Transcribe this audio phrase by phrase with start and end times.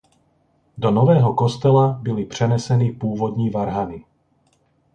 [0.77, 4.05] Do nového kostela byly přeneseny původní varhany.